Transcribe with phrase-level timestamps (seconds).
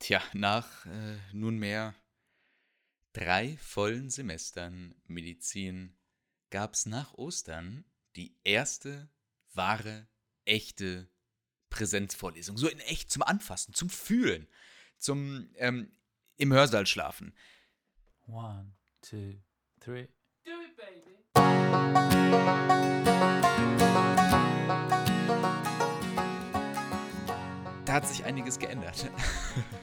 [0.00, 1.94] Tja, nach äh, nunmehr
[3.12, 5.94] drei vollen Semestern Medizin
[6.48, 7.84] gab es nach Ostern
[8.16, 9.10] die erste
[9.52, 10.08] wahre,
[10.46, 11.06] echte
[11.68, 12.56] Präsenzvorlesung.
[12.56, 14.48] So in echt zum Anfassen, zum Fühlen,
[14.96, 15.92] zum ähm,
[16.38, 17.34] im Hörsaal schlafen.
[18.26, 18.72] One,
[19.02, 19.34] two,
[19.80, 20.08] three.
[20.44, 21.18] Do it, baby.
[27.84, 29.10] Da hat sich einiges geändert.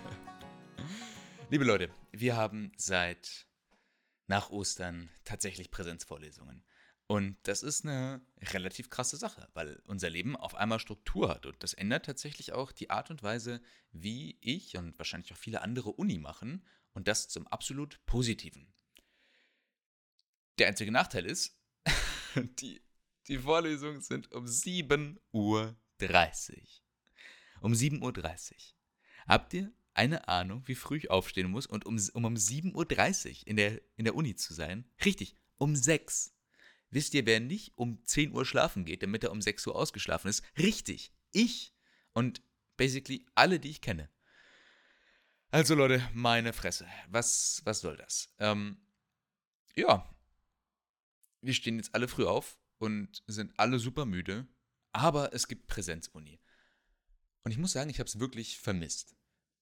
[1.49, 3.47] Liebe Leute, wir haben seit
[4.27, 6.65] nach Ostern tatsächlich Präsenzvorlesungen.
[7.07, 11.45] Und das ist eine relativ krasse Sache, weil unser Leben auf einmal Struktur hat.
[11.45, 13.61] Und das ändert tatsächlich auch die Art und Weise,
[13.93, 16.65] wie ich und wahrscheinlich auch viele andere Uni machen.
[16.91, 18.73] Und das zum absolut Positiven.
[20.59, 21.57] Der einzige Nachteil ist,
[22.59, 22.81] die,
[23.29, 25.77] die Vorlesungen sind um 7.30 Uhr.
[27.61, 28.57] Um 7.30 Uhr.
[29.29, 33.47] Habt ihr eine Ahnung, wie früh ich aufstehen muss und um, um, um 7.30 Uhr
[33.47, 34.85] in der, in der Uni zu sein?
[35.03, 36.37] Richtig, um 6
[36.89, 40.29] Wisst ihr, wer nicht um 10 Uhr schlafen geht, damit er um 6 Uhr ausgeschlafen
[40.29, 40.43] ist?
[40.57, 41.73] Richtig, ich.
[42.13, 42.41] Und
[42.77, 44.09] basically alle, die ich kenne.
[45.49, 46.87] Also Leute, meine Fresse.
[47.09, 48.33] Was, was soll das?
[48.39, 48.77] Ähm,
[49.75, 50.09] ja,
[51.41, 54.47] wir stehen jetzt alle früh auf und sind alle super müde,
[54.91, 56.39] aber es gibt Präsenzuni.
[57.43, 59.15] Und ich muss sagen, ich habe es wirklich vermisst.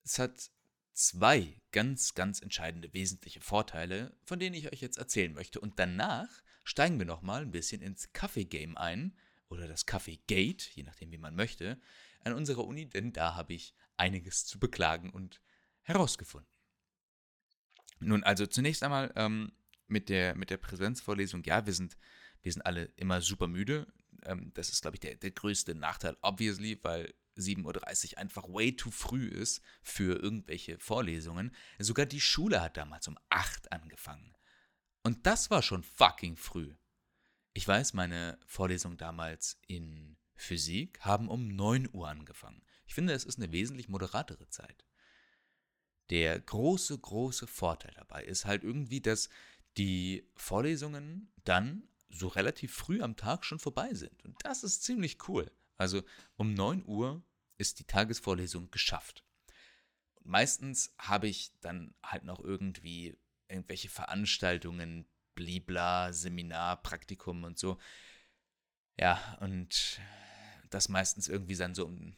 [0.06, 0.52] Es hat
[0.94, 5.60] zwei ganz, ganz entscheidende, wesentliche Vorteile, von denen ich euch jetzt erzählen möchte.
[5.60, 6.30] Und danach
[6.64, 9.18] steigen wir nochmal ein bisschen ins Kaffee-Game ein
[9.50, 11.80] oder das Kaffee-Gate, je nachdem, wie man möchte,
[12.24, 15.42] an unserer Uni, denn da habe ich einiges zu beklagen und
[15.82, 16.50] herausgefunden.
[18.00, 19.52] Nun, also zunächst einmal ähm,
[19.88, 21.98] mit, der, mit der Präsenzvorlesung, ja, wir sind,
[22.42, 23.88] wir sind alle immer super müde.
[24.24, 28.76] Ähm, das ist, glaube ich, der, der größte Nachteil, obviously, weil 7.30 Uhr einfach way
[28.76, 31.54] too früh ist für irgendwelche Vorlesungen.
[31.80, 34.36] Sogar die Schule hat damals um 8 angefangen.
[35.04, 36.74] Und das war schon fucking früh.
[37.54, 42.62] Ich weiß, meine Vorlesungen damals in Physik haben um 9 Uhr angefangen.
[42.88, 44.86] Ich finde, es ist eine wesentlich moderatere Zeit.
[46.10, 49.30] Der große, große Vorteil dabei ist halt irgendwie, dass
[49.78, 54.24] die Vorlesungen dann so relativ früh am Tag schon vorbei sind.
[54.24, 55.52] Und das ist ziemlich cool.
[55.78, 56.04] Also
[56.38, 57.24] um 9 Uhr
[57.58, 59.24] ist die Tagesvorlesung geschafft.
[60.16, 63.18] Und meistens habe ich dann halt noch irgendwie
[63.48, 65.06] irgendwelche Veranstaltungen,
[65.36, 67.78] Blibla, Seminar, Praktikum und so.
[68.98, 70.00] Ja, und
[70.70, 72.16] das meistens irgendwie dann so um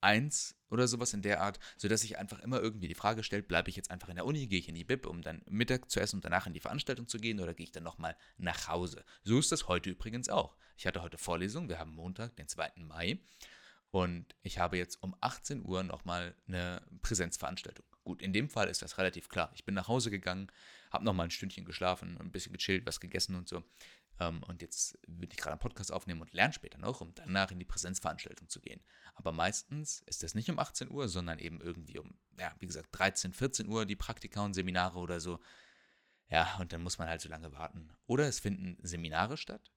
[0.00, 3.70] eins oder sowas in der Art, sodass ich einfach immer irgendwie die Frage stelle, bleibe
[3.70, 6.00] ich jetzt einfach in der Uni, gehe ich in die Bib, um dann Mittag zu
[6.00, 9.04] essen und danach in die Veranstaltung zu gehen oder gehe ich dann nochmal nach Hause?
[9.22, 10.56] So ist das heute übrigens auch.
[10.76, 12.72] Ich hatte heute Vorlesung, wir haben Montag, den 2.
[12.76, 13.20] Mai
[13.92, 17.84] und ich habe jetzt um 18 Uhr nochmal eine Präsenzveranstaltung.
[18.04, 19.52] Gut, in dem Fall ist das relativ klar.
[19.54, 20.50] Ich bin nach Hause gegangen,
[20.90, 23.62] habe noch mal ein Stündchen geschlafen, ein bisschen gechillt, was gegessen und so.
[24.18, 27.50] Ähm, und jetzt will ich gerade einen Podcast aufnehmen und lerne später noch, um danach
[27.50, 28.80] in die Präsenzveranstaltung zu gehen.
[29.14, 32.88] Aber meistens ist das nicht um 18 Uhr, sondern eben irgendwie um, ja, wie gesagt,
[32.92, 35.38] 13, 14 Uhr die Praktika und Seminare oder so.
[36.30, 37.92] Ja, und dann muss man halt so lange warten.
[38.06, 39.70] Oder es finden Seminare statt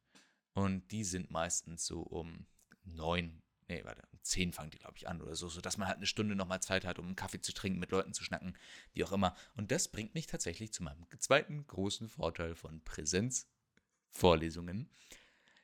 [0.53, 2.47] und die sind meistens so um
[2.85, 5.97] 9, nee, warte, um 10 fangen die, glaube ich, an oder so, sodass man halt
[5.97, 8.57] eine Stunde nochmal Zeit hat, um einen Kaffee zu trinken, mit Leuten zu schnacken,
[8.93, 9.35] wie auch immer.
[9.55, 14.89] Und das bringt mich tatsächlich zu meinem zweiten großen Vorteil von Präsenzvorlesungen,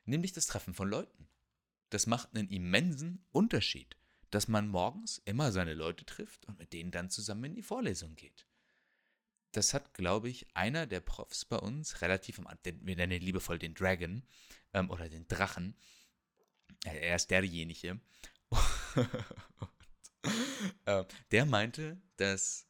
[0.04, 1.28] nämlich das Treffen von Leuten.
[1.90, 3.96] Das macht einen immensen Unterschied,
[4.30, 8.16] dass man morgens immer seine Leute trifft und mit denen dann zusammen in die Vorlesung
[8.16, 8.46] geht.
[9.52, 13.22] Das hat, glaube ich, einer der Profs bei uns relativ am Anfang, wir nennen ihn
[13.22, 14.22] liebevoll den Dragon
[14.72, 15.76] ähm, oder den Drachen,
[16.84, 18.00] er ist derjenige.
[20.86, 22.66] äh, der meinte, dass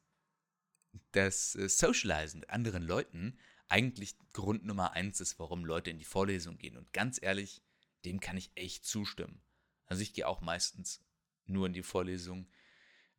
[1.13, 6.05] das äh, Socializen mit anderen Leuten eigentlich Grund Nummer eins ist, warum Leute in die
[6.05, 6.77] Vorlesung gehen.
[6.77, 7.63] Und ganz ehrlich,
[8.05, 9.41] dem kann ich echt zustimmen.
[9.87, 11.01] Also ich gehe auch meistens
[11.47, 12.49] nur in die Vorlesung,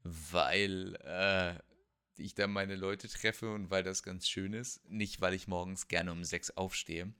[0.03, 1.57] weil äh,
[2.21, 4.87] ich da meine Leute treffe und weil das ganz schön ist.
[4.89, 7.13] Nicht, weil ich morgens gerne um sechs aufstehe.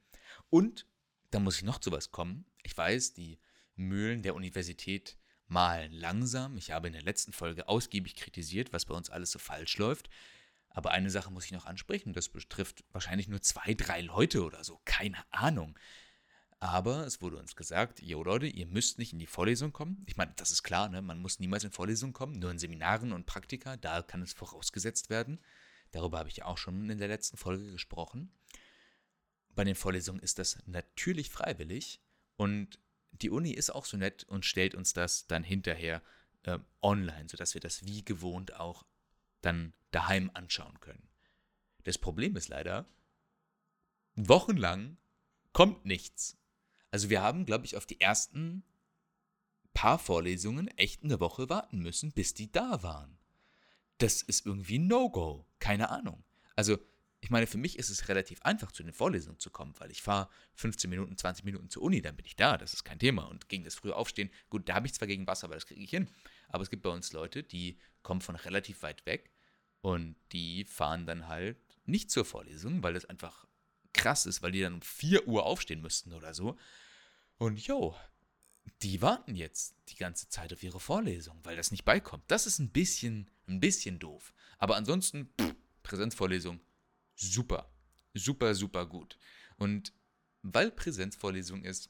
[0.49, 0.87] Und
[1.31, 2.45] da muss ich noch zu was kommen.
[2.61, 3.39] Ich weiß, die
[3.75, 5.17] Mühlen der Universität
[5.47, 6.57] malen langsam.
[6.57, 10.09] Ich habe in der letzten Folge ausgiebig kritisiert, was bei uns alles so falsch läuft.
[10.69, 14.63] Aber eine Sache muss ich noch ansprechen, das betrifft wahrscheinlich nur zwei, drei Leute oder
[14.63, 15.77] so, keine Ahnung.
[16.59, 20.03] Aber es wurde uns gesagt, jo Leute, ihr müsst nicht in die Vorlesung kommen.
[20.07, 21.01] Ich meine, das ist klar, ne?
[21.01, 25.09] man muss niemals in Vorlesungen kommen, nur in Seminaren und Praktika, da kann es vorausgesetzt
[25.09, 25.39] werden.
[25.91, 28.31] Darüber habe ich auch schon in der letzten Folge gesprochen.
[29.49, 32.01] Bei den Vorlesungen ist das natürlich freiwillig
[32.37, 32.79] und
[33.21, 36.01] die Uni ist auch so nett und stellt uns das dann hinterher
[36.43, 38.85] äh, online, sodass wir das wie gewohnt auch
[39.41, 41.07] dann daheim anschauen können.
[41.83, 42.85] Das Problem ist leider,
[44.15, 44.97] wochenlang
[45.51, 46.37] kommt nichts.
[46.91, 48.63] Also wir haben, glaube ich, auf die ersten
[49.73, 53.17] paar Vorlesungen echt eine Woche warten müssen, bis die da waren.
[53.97, 55.45] Das ist irgendwie ein No-Go.
[55.59, 56.23] Keine Ahnung.
[56.55, 56.77] Also,
[57.23, 60.01] ich meine, für mich ist es relativ einfach, zu den Vorlesungen zu kommen, weil ich
[60.01, 63.23] fahre 15 Minuten, 20 Minuten zur Uni, dann bin ich da, das ist kein Thema.
[63.23, 65.81] Und gegen das frühe Aufstehen, gut, da habe ich zwar gegen Wasser, aber das kriege
[65.81, 66.09] ich hin.
[66.49, 69.31] Aber es gibt bei uns Leute, die kommen von relativ weit weg
[69.79, 71.55] und die fahren dann halt
[71.85, 73.47] nicht zur Vorlesung, weil das einfach
[73.93, 76.57] krass ist, weil die dann um 4 Uhr aufstehen müssten oder so.
[77.37, 77.95] Und yo,
[78.81, 82.25] die warten jetzt die ganze Zeit auf ihre Vorlesung, weil das nicht beikommt.
[82.27, 84.33] Das ist ein bisschen, ein bisschen doof.
[84.57, 86.59] Aber ansonsten, pff, Präsenzvorlesung,
[87.15, 87.69] super.
[88.13, 89.17] Super, super gut.
[89.57, 89.93] Und
[90.41, 91.89] weil Präsenzvorlesung ist,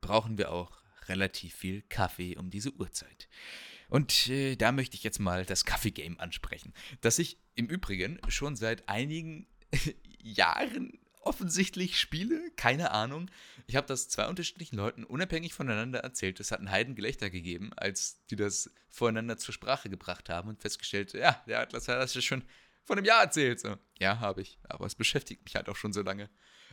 [0.00, 3.28] brauchen wir auch relativ viel Kaffee um diese Uhrzeit.
[3.88, 8.56] Und äh, da möchte ich jetzt mal das Kaffee-Game ansprechen, das ich im Übrigen schon
[8.56, 9.46] seit einigen
[10.22, 13.30] Jahren offensichtlich spiele, keine Ahnung.
[13.66, 16.38] Ich habe das zwei unterschiedlichen Leuten unabhängig voneinander erzählt.
[16.38, 21.14] Es hat ein Heidengelächter gegeben, als die das voreinander zur Sprache gebracht haben und festgestellt,
[21.14, 22.44] ja, der Atlas hat das ja schon
[22.86, 23.60] vor einem Jahr erzählt.
[23.60, 26.30] So, ja, habe ich, aber es beschäftigt mich halt auch schon so lange.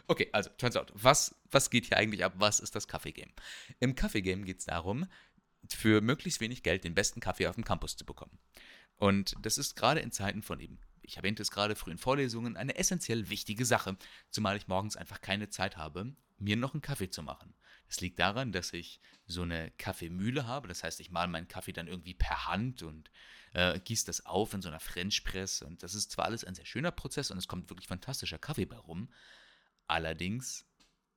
[0.07, 2.33] Okay, also, turns out, was, was geht hier eigentlich ab?
[2.38, 3.31] Was ist das Kaffee-Game?
[3.80, 5.06] Im Kaffee-Game geht es darum,
[5.69, 8.39] für möglichst wenig Geld den besten Kaffee auf dem Campus zu bekommen.
[8.98, 12.75] Und das ist gerade in Zeiten von eben ich erwähnte es gerade, frühen Vorlesungen, eine
[12.77, 13.98] essentiell wichtige Sache,
[14.30, 17.54] zumal ich morgens einfach keine Zeit habe, mir noch einen Kaffee zu machen.
[17.88, 21.74] Das liegt daran, dass ich so eine Kaffeemühle habe, das heißt, ich male meinen Kaffee
[21.74, 23.09] dann irgendwie per Hand und
[23.53, 26.56] äh, gieße das auf in so einer French Press und das ist zwar alles ein
[26.56, 29.09] sehr schöner Prozess und es kommt wirklich fantastischer Kaffee bei rum,
[29.88, 30.65] allerdings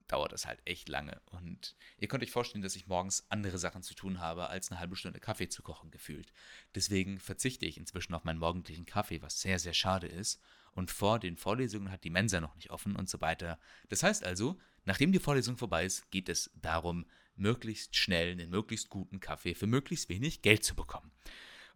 [0.08, 1.20] dauert das halt echt lange.
[1.26, 4.80] Und ihr könnt euch vorstellen, dass ich morgens andere Sachen zu tun habe, als eine
[4.80, 6.32] halbe Stunde Kaffee zu kochen gefühlt.
[6.74, 10.40] Deswegen verzichte ich inzwischen auf meinen morgendlichen Kaffee, was sehr, sehr schade ist.
[10.72, 13.58] Und vor den Vorlesungen hat die Mensa noch nicht offen und so weiter.
[13.88, 17.04] Das heißt also, nachdem die Vorlesung vorbei ist, geht es darum,
[17.36, 21.12] möglichst schnell einen möglichst guten Kaffee für möglichst wenig Geld zu bekommen.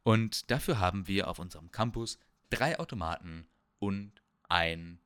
[0.03, 2.19] Und dafür haben wir auf unserem Campus
[2.49, 3.47] drei Automaten
[3.79, 5.01] und ein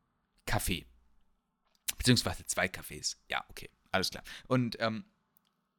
[0.47, 0.87] Café.
[1.99, 3.17] Beziehungsweise zwei Cafés.
[3.29, 4.25] Ja, okay, alles klar.
[4.47, 5.05] Und ähm,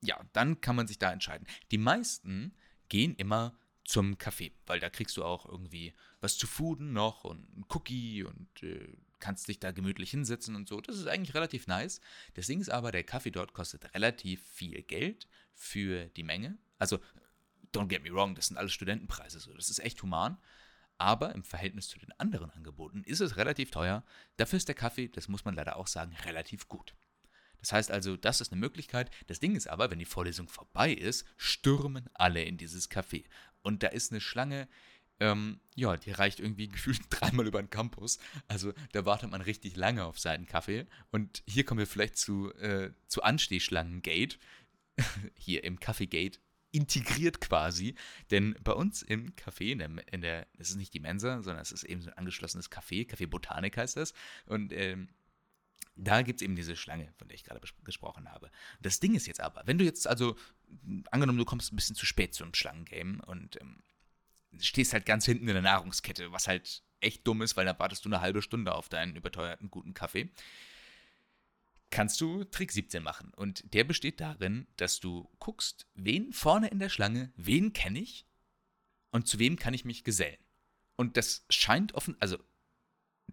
[0.01, 1.47] ja, dann kann man sich da entscheiden.
[1.71, 2.53] Die meisten
[2.89, 7.57] gehen immer zum Café, weil da kriegst du auch irgendwie was zu fooden noch und
[7.57, 10.79] ein Cookie und äh, kannst dich da gemütlich hinsetzen und so.
[10.81, 11.99] Das ist eigentlich relativ nice.
[12.35, 16.59] Das Ding ist aber, der Kaffee dort kostet relativ viel Geld für die Menge.
[16.77, 16.99] Also,
[17.73, 19.51] don't get me wrong, das sind alles Studentenpreise so.
[19.55, 20.37] Das ist echt human.
[20.99, 24.03] Aber im Verhältnis zu den anderen Angeboten ist es relativ teuer.
[24.37, 26.95] Dafür ist der Kaffee, das muss man leider auch sagen, relativ gut.
[27.59, 29.09] Das heißt also, das ist eine Möglichkeit.
[29.25, 33.25] Das Ding ist aber, wenn die Vorlesung vorbei ist, stürmen alle in dieses Café.
[33.63, 34.67] Und da ist eine Schlange,
[35.19, 38.19] ähm, ja, die reicht irgendwie gefühlt dreimal über den Campus.
[38.47, 40.85] Also da wartet man richtig lange auf seinen Kaffee.
[41.11, 44.37] Und hier kommen wir vielleicht zu, äh, zu Anstehschlangengate.
[45.35, 46.39] hier im Kaffeegate
[46.71, 47.95] integriert quasi.
[48.31, 51.61] Denn bei uns im Café, in der, in der, das ist nicht die Mensa, sondern
[51.61, 54.13] es ist eben so ein angeschlossenes Café, Café Botanik heißt das.
[54.45, 55.09] Und ähm,
[55.95, 58.51] da gibt es eben diese Schlange, von der ich gerade gesprochen habe.
[58.81, 60.35] Das Ding ist jetzt aber, wenn du jetzt also,
[61.11, 63.81] angenommen, du kommst ein bisschen zu spät zu einem Schlangengame und ähm,
[64.59, 68.05] stehst halt ganz hinten in der Nahrungskette, was halt echt dumm ist, weil da wartest
[68.05, 70.29] du eine halbe Stunde auf deinen überteuerten guten Kaffee
[71.95, 73.31] kannst du Trick 17 machen.
[73.35, 78.25] Und der besteht darin, dass du guckst, wen vorne in der Schlange, wen kenne ich
[79.11, 80.37] und zu wem kann ich mich gesellen.
[80.97, 82.37] Und das scheint offen, also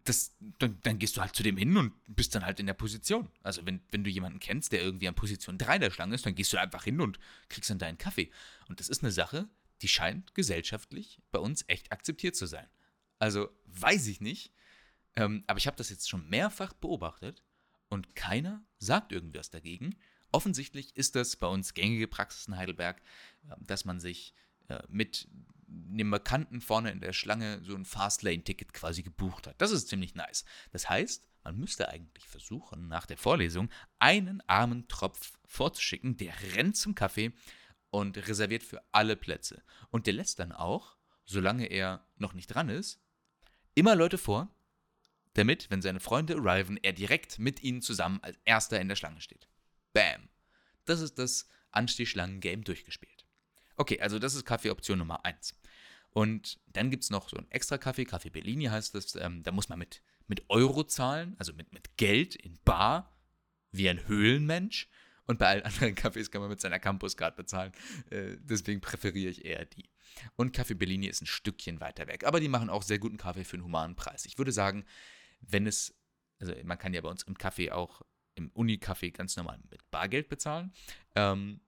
[0.04, 2.74] das, dann, dann, gehst du halt zu dem hin und bist dann halt in der
[2.74, 3.28] Position.
[3.42, 6.34] Also wenn, wenn du jemanden kennst, der irgendwie an Position 3 der Schlange ist, dann
[6.34, 7.18] gehst du einfach hin und
[7.48, 8.30] kriegst dann deinen Kaffee.
[8.68, 9.48] Und das ist eine Sache,
[9.82, 12.68] die scheint gesellschaftlich bei uns echt akzeptiert zu sein.
[13.18, 14.52] Also weiß ich nicht,
[15.16, 17.44] ähm, aber ich habe das jetzt schon mehrfach beobachtet
[17.88, 19.96] und keiner sagt irgendwas dagegen.
[20.30, 23.02] Offensichtlich ist das bei uns gängige Praxis in Heidelberg,
[23.48, 24.34] äh, dass man sich
[24.68, 25.28] äh, mit
[25.90, 29.60] einem Bekannten vorne in der Schlange so ein Fastlane-Ticket quasi gebucht hat.
[29.60, 30.44] Das ist ziemlich nice.
[30.70, 36.76] Das heißt, man müsste eigentlich versuchen, nach der Vorlesung einen armen Tropf vorzuschicken, der rennt
[36.76, 37.32] zum Kaffee
[37.92, 39.62] und reserviert für alle Plätze.
[39.90, 43.00] Und der lässt dann auch, solange er noch nicht dran ist,
[43.74, 44.48] immer Leute vor,
[45.34, 49.20] damit, wenn seine Freunde arriven, er direkt mit ihnen zusammen als erster in der Schlange
[49.20, 49.46] steht.
[49.92, 50.28] Bam.
[50.86, 53.26] Das ist das Anstehschlangen-Game durchgespielt.
[53.76, 55.54] Okay, also das ist Kaffeeoption Nummer 1.
[56.10, 59.14] Und dann gibt es noch so ein extra Kaffee, Kaffee Bellini heißt das.
[59.16, 63.14] Ähm, da muss man mit, mit Euro zahlen, also mit, mit Geld in Bar,
[63.70, 64.88] wie ein Höhlenmensch.
[65.26, 67.72] Und bei allen anderen Cafés kann man mit seiner Campuscard bezahlen.
[68.10, 69.90] Äh, deswegen präferiere ich eher die.
[70.36, 72.24] Und Café Bellini ist ein Stückchen weiter weg.
[72.24, 74.26] Aber die machen auch sehr guten Kaffee für einen humanen Preis.
[74.26, 74.84] Ich würde sagen,
[75.40, 75.94] wenn es,
[76.38, 78.02] also man kann ja bei uns im Café auch,
[78.34, 80.72] im Uni-Café ganz normal mit Bargeld bezahlen.
[81.14, 81.60] Ähm,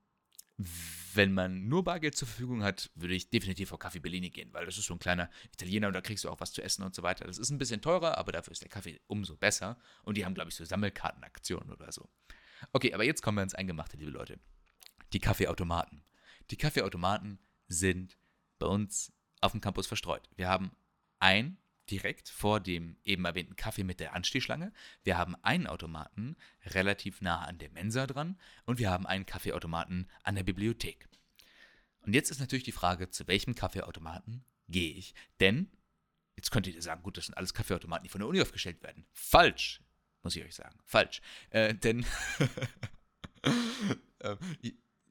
[1.14, 4.64] wenn man nur Bargeld zur Verfügung hat, würde ich definitiv auf Kaffee Bellini gehen, weil
[4.66, 6.94] das ist so ein kleiner Italiener und da kriegst du auch was zu essen und
[6.94, 7.24] so weiter.
[7.26, 9.78] Das ist ein bisschen teurer, aber dafür ist der Kaffee umso besser.
[10.04, 12.08] Und die haben, glaube ich, so Sammelkartenaktionen oder so.
[12.72, 14.38] Okay, aber jetzt kommen wir ins Eingemachte, liebe Leute.
[15.12, 16.02] Die Kaffeeautomaten.
[16.50, 18.18] Die Kaffeeautomaten sind
[18.58, 20.28] bei uns auf dem Campus verstreut.
[20.36, 20.72] Wir haben
[21.18, 21.58] ein
[21.90, 24.72] direkt vor dem eben erwähnten Kaffee mit der Anstehschlange.
[25.02, 30.08] Wir haben einen Automaten relativ nah an der Mensa dran und wir haben einen Kaffeeautomaten
[30.22, 31.08] an der Bibliothek.
[32.00, 35.14] Und jetzt ist natürlich die Frage, zu welchem Kaffeeautomaten gehe ich?
[35.40, 35.70] Denn,
[36.36, 39.06] jetzt könntet ihr sagen, gut, das sind alles Kaffeeautomaten, die von der Uni aufgestellt werden.
[39.12, 39.82] Falsch,
[40.24, 40.76] muss ich euch sagen.
[40.84, 41.20] Falsch.
[41.50, 42.04] Äh, denn,
[44.18, 44.36] äh,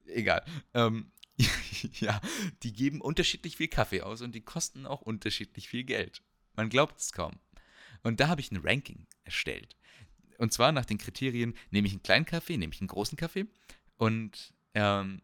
[0.08, 0.44] egal.
[0.74, 1.12] Ähm,
[2.00, 2.22] ja,
[2.64, 6.22] die geben unterschiedlich viel Kaffee aus und die kosten auch unterschiedlich viel Geld.
[6.56, 7.40] Man glaubt es kaum.
[8.04, 9.76] Und da habe ich ein Ranking erstellt.
[10.38, 13.46] Und zwar nach den Kriterien, nehme ich einen kleinen Kaffee, nehme ich einen großen Kaffee
[13.98, 15.22] und ähm,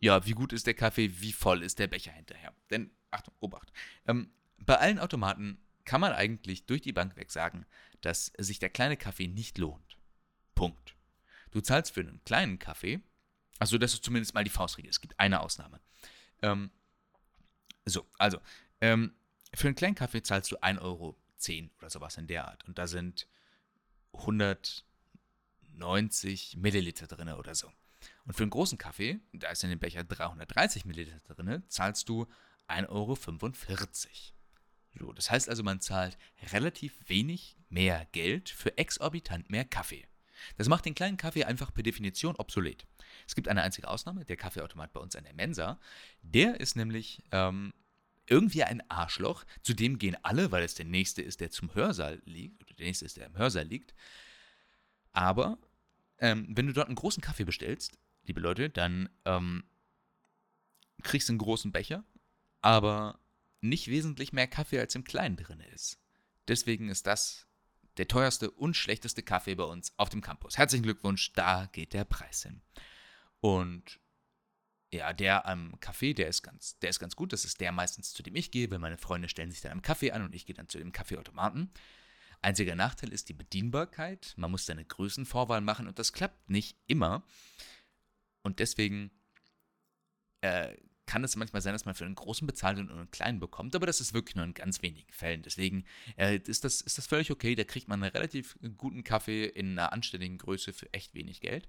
[0.00, 2.52] ja, wie gut ist der Kaffee, wie voll ist der Becher hinterher.
[2.70, 3.72] Denn, Achtung, Obacht,
[4.06, 7.66] ähm, bei allen Automaten kann man eigentlich durch die Bank weg sagen,
[8.00, 9.98] dass sich der kleine Kaffee nicht lohnt.
[10.54, 10.96] Punkt.
[11.50, 13.00] Du zahlst für einen kleinen Kaffee,
[13.58, 15.80] also das ist zumindest mal die Faustregel, es gibt eine Ausnahme.
[16.42, 16.70] Ähm,
[17.84, 18.38] so, also,
[18.80, 19.14] ähm,
[19.54, 21.16] für einen kleinen Kaffee zahlst du 1,10 Euro
[21.78, 22.66] oder sowas in der Art.
[22.66, 23.28] Und da sind
[24.12, 27.70] 190 Milliliter drin oder so.
[28.24, 32.26] Und für einen großen Kaffee, da ist in dem Becher 330 Milliliter drin, zahlst du
[32.68, 33.16] 1,45 Euro.
[34.98, 36.18] So, das heißt also, man zahlt
[36.52, 40.06] relativ wenig mehr Geld für exorbitant mehr Kaffee.
[40.56, 42.86] Das macht den kleinen Kaffee einfach per Definition obsolet.
[43.26, 45.78] Es gibt eine einzige Ausnahme, der Kaffeeautomat bei uns an der Mensa.
[46.22, 47.72] Der ist nämlich ähm,
[48.26, 49.44] irgendwie ein Arschloch.
[49.62, 52.86] Zu dem gehen alle, weil es der nächste ist, der zum Hörsaal liegt, oder der
[52.86, 53.94] nächste ist, der im Hörsaal liegt.
[55.12, 55.58] Aber
[56.18, 59.64] ähm, wenn du dort einen großen Kaffee bestellst, liebe Leute, dann ähm,
[61.02, 62.04] kriegst du einen großen Becher,
[62.60, 63.18] aber
[63.62, 65.98] nicht wesentlich mehr Kaffee als im kleinen drin ist.
[66.48, 67.46] Deswegen ist das
[67.96, 70.58] der teuerste und schlechteste Kaffee bei uns auf dem Campus.
[70.58, 72.62] Herzlichen Glückwunsch, da geht der Preis hin.
[73.40, 74.00] Und
[74.92, 77.32] ja, der am Café, der ist ganz, der ist ganz gut.
[77.32, 79.82] Das ist der meistens, zu dem ich gehe, weil meine Freunde stellen sich dann am
[79.82, 81.70] Kaffee an und ich gehe dann zu dem Kaffeeautomaten.
[82.42, 84.34] Einziger Nachteil ist die Bedienbarkeit.
[84.36, 87.24] Man muss seine Größenvorwahl machen und das klappt nicht immer.
[88.42, 89.10] Und deswegen
[90.40, 90.76] äh,
[91.12, 93.84] kann es manchmal sein, dass man für einen großen bezahlt und einen kleinen bekommt, aber
[93.84, 95.42] das ist wirklich nur in ganz wenigen Fällen.
[95.42, 95.84] Deswegen
[96.16, 97.54] äh, ist, das, ist das völlig okay.
[97.54, 101.68] Da kriegt man einen relativ guten Kaffee in einer anständigen Größe für echt wenig Geld.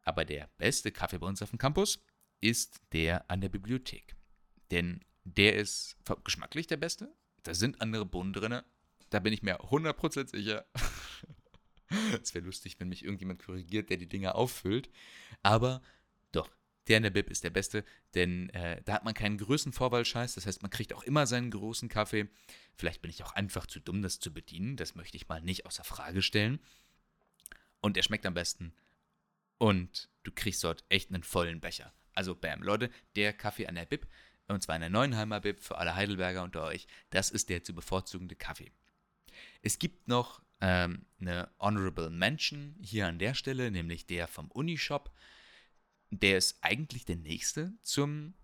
[0.00, 2.02] Aber der beste Kaffee bei uns auf dem Campus
[2.40, 4.16] ist der an der Bibliothek.
[4.70, 7.14] Denn der ist geschmacklich der beste.
[7.42, 8.62] Da sind andere Bohnen drin.
[9.10, 10.64] Da bin ich mir 100% sicher.
[12.22, 14.90] Es wäre lustig, wenn mich irgendjemand korrigiert, der die Dinger auffüllt.
[15.42, 15.80] Aber
[16.32, 16.50] doch,
[16.88, 20.34] der in der Bib ist der beste, denn äh, da hat man keinen Größenvorwahlscheiß.
[20.34, 22.28] Das heißt, man kriegt auch immer seinen großen Kaffee.
[22.74, 24.76] Vielleicht bin ich auch einfach zu dumm, das zu bedienen.
[24.76, 26.60] Das möchte ich mal nicht außer Frage stellen.
[27.80, 28.72] Und er schmeckt am besten.
[29.58, 31.92] Und du kriegst dort echt einen vollen Becher.
[32.14, 34.06] Also bam, Leute, der Kaffee an der Bib,
[34.48, 37.74] und zwar in der Neuenheimer Bib für alle Heidelberger unter euch, das ist der zu
[37.74, 38.72] bevorzugende Kaffee.
[39.62, 45.12] Es gibt noch ähm, eine Honorable Mention hier an der Stelle, nämlich der vom Unishop.
[46.10, 48.34] Der ist eigentlich der nächste zum,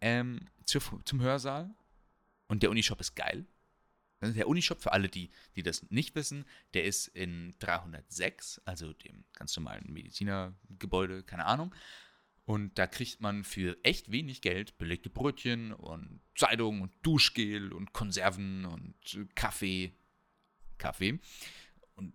[0.00, 1.74] ähm, zu, zum Hörsaal.
[2.48, 3.46] Und der Unishop ist geil.
[4.20, 9.24] Der Unishop, für alle, die, die das nicht wissen, der ist in 306, also dem
[9.32, 11.74] ganz normalen Medizinergebäude, keine Ahnung.
[12.44, 17.92] Und da kriegt man für echt wenig Geld belegte Brötchen und Zeitung und Duschgel und
[17.92, 18.94] Konserven und
[19.34, 19.92] Kaffee.
[20.78, 21.20] Kaffee
[21.94, 22.14] und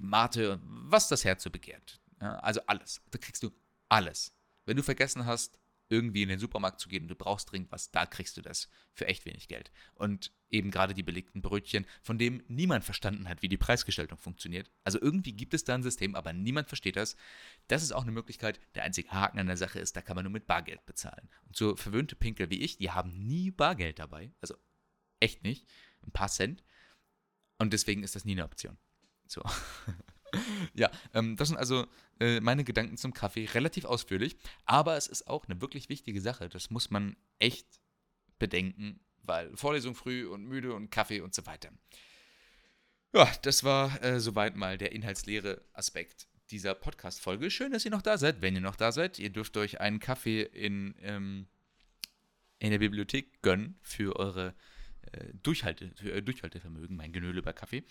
[0.00, 2.00] Mate, was das Herz so begehrt.
[2.18, 3.02] Also alles.
[3.10, 3.50] Da kriegst du
[3.90, 4.32] alles.
[4.64, 5.58] Wenn du vergessen hast,
[5.90, 8.68] irgendwie in den Supermarkt zu gehen und du brauchst dringend was, da kriegst du das
[8.92, 9.72] für echt wenig Geld.
[9.94, 14.70] Und eben gerade die belegten Brötchen, von dem niemand verstanden hat, wie die Preisgestaltung funktioniert.
[14.84, 17.16] Also irgendwie gibt es da ein System, aber niemand versteht das.
[17.66, 18.60] Das ist auch eine Möglichkeit.
[18.76, 21.28] Der einzige Haken an der Sache ist, da kann man nur mit Bargeld bezahlen.
[21.46, 24.30] Und so verwöhnte Pinkel wie ich, die haben nie Bargeld dabei.
[24.40, 24.54] Also
[25.18, 25.66] echt nicht.
[26.06, 26.62] Ein paar Cent.
[27.58, 28.78] Und deswegen ist das nie eine Option.
[29.26, 29.42] So.
[30.74, 31.86] ja, ähm, das sind also
[32.20, 33.46] äh, meine Gedanken zum Kaffee.
[33.46, 36.48] Relativ ausführlich, aber es ist auch eine wirklich wichtige Sache.
[36.48, 37.66] Das muss man echt
[38.38, 41.70] bedenken, weil Vorlesung früh und müde und Kaffee und so weiter.
[43.12, 47.50] Ja, das war äh, soweit mal der inhaltsleere Aspekt dieser Podcast-Folge.
[47.50, 48.42] Schön, dass ihr noch da seid.
[48.42, 51.46] Wenn ihr noch da seid, ihr dürft euch einen Kaffee in, ähm,
[52.58, 54.54] in der Bibliothek gönnen für eure
[55.12, 57.84] äh, Durchhalte, für euer Durchhaltevermögen, mein Genöle über Kaffee.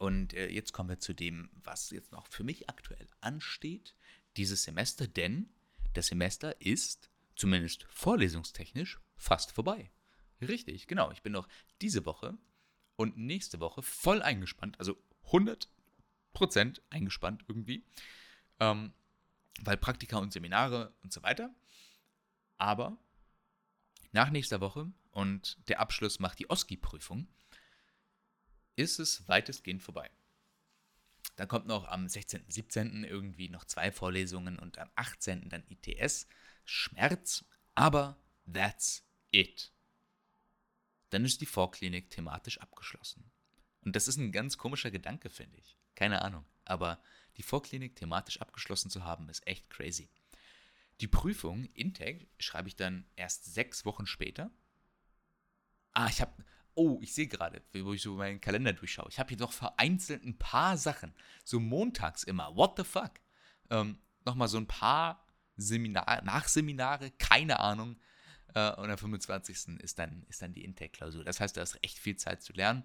[0.00, 3.94] Und äh, jetzt kommen wir zu dem, was jetzt noch für mich aktuell ansteht,
[4.38, 5.52] dieses Semester, denn
[5.92, 9.90] das Semester ist, zumindest vorlesungstechnisch, fast vorbei.
[10.40, 11.10] Richtig, genau.
[11.10, 11.46] Ich bin noch
[11.82, 12.38] diese Woche
[12.96, 17.84] und nächste Woche voll eingespannt, also 100% eingespannt irgendwie,
[18.58, 18.94] ähm,
[19.60, 21.54] weil Praktika und Seminare und so weiter.
[22.56, 22.96] Aber
[24.12, 27.28] nach nächster Woche und der Abschluss macht die OSCI-Prüfung
[28.80, 30.10] ist es weitestgehend vorbei.
[31.36, 33.04] Dann kommt noch am 16., 17.
[33.04, 35.48] irgendwie noch zwei Vorlesungen und am 18.
[35.48, 36.26] dann ITS.
[36.64, 37.44] Schmerz,
[37.74, 38.18] aber
[38.52, 39.72] that's it.
[41.10, 43.30] Dann ist die Vorklinik thematisch abgeschlossen.
[43.82, 45.76] Und das ist ein ganz komischer Gedanke, finde ich.
[45.94, 46.44] Keine Ahnung.
[46.64, 47.02] Aber
[47.36, 50.08] die Vorklinik thematisch abgeschlossen zu haben, ist echt crazy.
[51.00, 54.50] Die Prüfung, Intake, schreibe ich dann erst sechs Wochen später.
[55.92, 56.44] Ah, ich habe
[56.80, 59.08] oh, ich sehe gerade, wo ich so meinen Kalender durchschaue.
[59.10, 61.14] Ich habe hier noch vereinzelt ein paar Sachen.
[61.44, 62.56] So montags immer.
[62.56, 63.12] What the fuck?
[63.68, 67.98] Ähm, Nochmal so ein paar Seminar Nachseminare, keine Ahnung.
[68.54, 69.78] Äh, und am 25.
[69.78, 71.24] ist dann, ist dann die Intake-Klausur.
[71.24, 72.84] Das heißt, du hast echt viel Zeit zu lernen.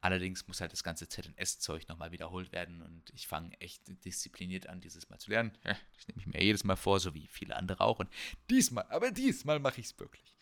[0.00, 4.80] Allerdings muss halt das ganze ZS-Zeug nochmal wiederholt werden und ich fange echt diszipliniert an,
[4.80, 5.56] dieses Mal zu lernen.
[5.62, 8.00] Das nehme ich mir jedes Mal vor, so wie viele andere auch.
[8.00, 8.10] Und
[8.50, 10.36] diesmal, aber diesmal mache ich es wirklich.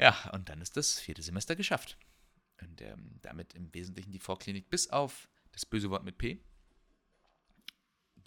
[0.00, 1.98] Ja, und dann ist das vierte Semester geschafft.
[2.62, 6.42] Und ähm, damit im Wesentlichen die Vorklinik bis auf das böse Wort mit P,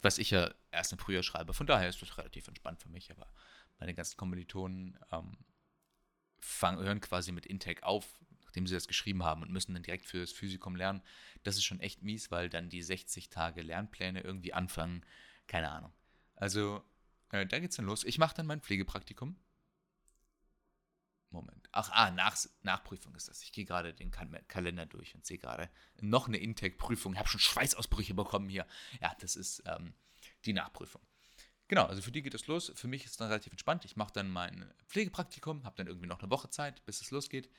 [0.04, 1.54] was ich ja erst im Frühjahr schreibe.
[1.54, 3.28] Von daher ist das relativ entspannt für mich, aber
[3.80, 5.36] meine ganzen Kommilitonen ähm,
[6.40, 10.06] fang, hören quasi mit Intake auf, nachdem sie das geschrieben haben und müssen dann direkt
[10.06, 11.02] für das Physikum lernen.
[11.42, 15.04] Das ist schon echt mies, weil dann die 60 Tage Lernpläne irgendwie anfangen.
[15.48, 15.94] Keine Ahnung.
[16.36, 16.84] Also,
[17.32, 18.04] äh, da geht's dann los.
[18.04, 19.38] Ich mache dann mein Pflegepraktikum
[21.34, 21.68] Moment.
[21.72, 23.42] Ach, ah, nach, Nachprüfung ist das.
[23.44, 25.70] Ich gehe gerade den Kalender durch und sehe gerade
[26.02, 27.14] noch eine Intake-Prüfung.
[27.14, 28.66] Ich habe schon Schweißausbrüche bekommen hier.
[29.02, 29.94] Ja, das ist ähm,
[30.46, 31.02] die Nachprüfung.
[31.68, 32.72] Genau, also für die geht es los.
[32.76, 33.86] Für mich ist es dann relativ entspannt.
[33.86, 37.50] Ich mache dann mein Pflegepraktikum, habe dann irgendwie noch eine Woche Zeit, bis es losgeht.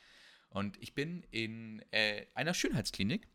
[0.51, 3.27] Und ich bin in äh, einer Schönheitsklinik.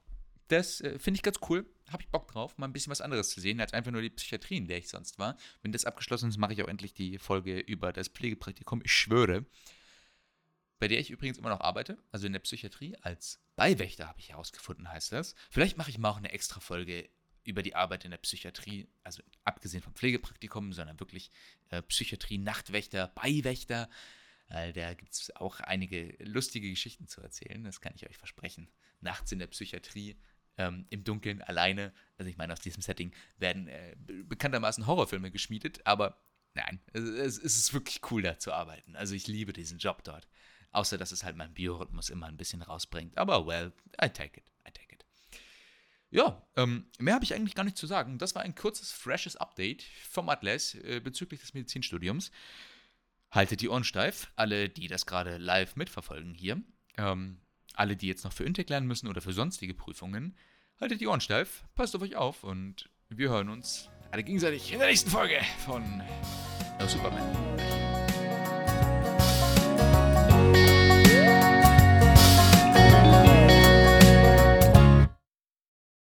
[0.48, 1.66] Das äh, finde ich ganz cool.
[1.92, 4.10] Habe ich Bock drauf, mal ein bisschen was anderes zu sehen, als einfach nur die
[4.10, 5.38] Psychiatrie, in der ich sonst war.
[5.62, 8.82] Wenn das abgeschlossen ist, mache ich auch endlich die Folge über das Pflegepraktikum.
[8.84, 9.46] Ich schwöre
[10.80, 14.30] bei der ich übrigens immer noch arbeite, also in der Psychiatrie, als Beiwächter habe ich
[14.30, 15.36] herausgefunden, heißt das.
[15.50, 17.10] Vielleicht mache ich mal auch eine extra Folge
[17.44, 21.32] über die Arbeit in der Psychiatrie, also abgesehen vom Pflegepraktikum, sondern wirklich
[21.70, 23.90] äh, Psychiatrie, Nachtwächter, Beiwächter.
[24.50, 28.70] Äh, da gibt es auch einige lustige Geschichten zu erzählen, das kann ich euch versprechen.
[29.02, 30.18] Nachts in der Psychiatrie,
[30.58, 35.86] ähm, im Dunkeln, alleine, also ich meine, aus diesem Setting werden äh, bekanntermaßen Horrorfilme geschmiedet,
[35.86, 36.22] aber
[36.54, 38.96] nein, es, es ist wirklich cool, da zu arbeiten.
[38.96, 40.28] Also ich liebe diesen Job dort.
[40.72, 43.18] Außer, dass es halt mein Biorhythmus immer ein bisschen rausbringt.
[43.18, 44.46] Aber well, I take it.
[44.68, 45.06] I take it.
[46.12, 48.18] Ja, ähm, mehr habe ich eigentlich gar nicht zu sagen.
[48.18, 52.32] Das war ein kurzes, freshes Update vom Atlas äh, bezüglich des Medizinstudiums.
[53.32, 56.62] Haltet die Ohren steif, alle, die das gerade live mitverfolgen hier.
[56.98, 57.42] Ähm,
[57.76, 60.36] alle, die jetzt noch für Intec lernen müssen oder für sonstige Prüfungen.
[60.82, 64.80] Haltet die Ohren steif, passt auf euch auf und wir hören uns alle gegenseitig in
[64.80, 65.84] der nächsten Folge von
[66.80, 67.69] No Superman.